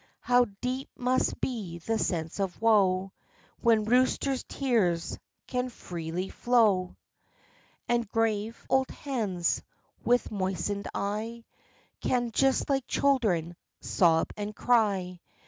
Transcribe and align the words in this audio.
How 0.21 0.45
deep 0.61 0.89
must 0.97 1.39
be 1.41 1.77
that 1.77 1.99
sense 1.99 2.39
of 2.39 2.59
woe, 2.59 3.11
When 3.59 3.85
roosters' 3.85 4.43
tears 4.43 5.19
can 5.45 5.69
freely 5.69 6.27
flow, 6.27 6.95
94 7.87 7.87
the 7.87 7.87
life 7.87 7.87
and 7.87 8.01
adventures 8.01 8.07
And 8.07 8.11
grave 8.11 8.65
old 8.67 8.89
hens, 8.89 9.63
with 10.03 10.31
moistened 10.31 10.87
eye, 10.95 11.45
Can, 11.99 12.31
just 12.31 12.67
like 12.67 12.87
children, 12.87 13.55
sob 13.79 14.31
and 14.35 14.55
cry! 14.55 15.19